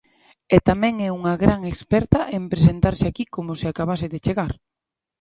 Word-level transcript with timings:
E 0.55 0.57
tamén 0.69 0.95
é 1.07 1.09
unha 1.19 1.33
gran 1.43 1.61
experta 1.71 2.19
en 2.37 2.43
presentarse 2.53 3.05
aquí 3.07 3.25
como 3.35 3.51
se 3.59 3.67
acabase 3.71 4.07
de 4.13 4.19
chegar. 4.25 4.51